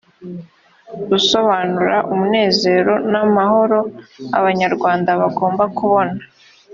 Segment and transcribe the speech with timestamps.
[1.09, 3.79] busobanura umunezero n amahoro
[4.37, 6.17] abanyarwanda bagomba kubona